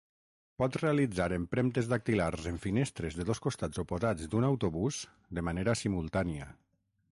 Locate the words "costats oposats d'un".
3.49-4.49